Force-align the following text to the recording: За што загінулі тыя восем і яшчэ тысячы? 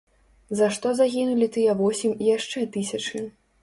За 0.61 0.69
што 0.77 0.93
загінулі 1.01 1.51
тыя 1.59 1.79
восем 1.85 2.19
і 2.21 2.35
яшчэ 2.37 2.69
тысячы? 2.79 3.27